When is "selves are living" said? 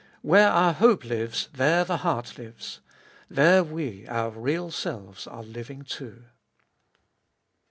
4.71-5.83